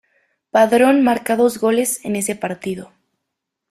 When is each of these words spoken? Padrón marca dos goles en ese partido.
Padrón 0.49 1.03
marca 1.03 1.35
dos 1.35 1.59
goles 1.59 2.03
en 2.03 2.15
ese 2.15 2.35
partido. 2.35 2.91